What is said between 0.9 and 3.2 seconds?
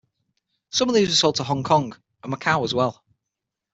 these were sold to Hong Kong and Macau as well.